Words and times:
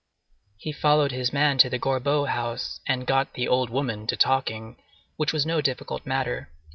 He 0.57 0.71
followed 0.71 1.11
his 1.11 1.31
man 1.31 1.59
to 1.59 1.69
the 1.69 1.77
Gorbeau 1.77 2.27
house, 2.27 2.79
and 2.87 3.05
got 3.05 3.33
"the 3.35 3.47
old 3.47 3.69
woman" 3.69 4.07
to 4.07 4.17
talking, 4.17 4.77
which 5.15 5.31
was 5.31 5.45
no 5.45 5.61
difficult 5.61 6.07
matter. 6.07 6.49